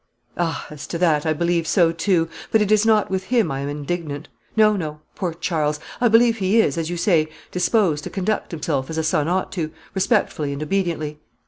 [0.35, 2.27] "Ah, as to that, I believe so, too.
[2.51, 5.01] But it is not with him I am indignant; no, no.
[5.13, 5.79] Poor Charles!
[6.01, 9.51] I believe he is, as you say, disposed to conduct himself as a son ought
[9.51, 11.19] to do, respectfully and obediently.